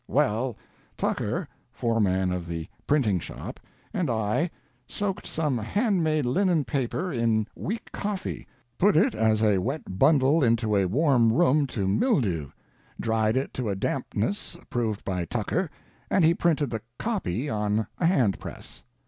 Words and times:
"Well, 0.07 0.57
Tucker 0.97 1.47
[foreman 1.71 2.31
of 2.33 2.47
the 2.47 2.67
printing 2.87 3.19
shop] 3.19 3.59
and 3.93 4.09
I 4.09 4.49
soaked 4.87 5.27
some 5.27 5.59
handmade 5.59 6.25
linen 6.25 6.65
paper 6.65 7.13
in 7.13 7.45
weak 7.55 7.91
coffee, 7.91 8.47
put 8.79 8.97
it 8.97 9.13
as 9.13 9.43
a 9.43 9.59
wet 9.59 9.99
bundle 9.99 10.43
into 10.43 10.75
a 10.75 10.85
warm 10.87 11.31
room 11.31 11.67
to 11.67 11.87
mildew, 11.87 12.49
dried 12.99 13.37
it 13.37 13.53
to 13.53 13.69
a 13.69 13.75
dampness 13.75 14.55
approved 14.55 15.05
by 15.05 15.25
Tucker 15.25 15.69
and 16.09 16.25
he 16.25 16.33
printed 16.33 16.71
the 16.71 16.81
'copy' 16.97 17.47
on 17.47 17.85
a 17.99 18.07
hand 18.07 18.39
press. 18.39 18.83